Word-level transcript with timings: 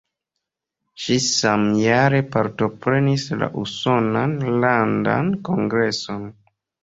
Ŝi 1.01 1.17
samjare 1.25 2.21
partoprenis 2.35 3.25
la 3.41 3.49
usonan 3.65 4.33
landan 4.65 5.31
kongreson. 5.51 6.27